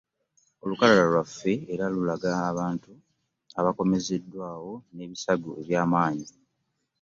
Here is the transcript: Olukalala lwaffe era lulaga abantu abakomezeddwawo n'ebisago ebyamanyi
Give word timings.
Olukalala 0.63 1.03
lwaffe 1.11 1.53
era 1.73 1.85
lulaga 1.93 2.29
abantu 2.51 2.91
abakomezeddwawo 3.59 4.73
n'ebisago 4.95 5.49
ebyamanyi 5.61 6.27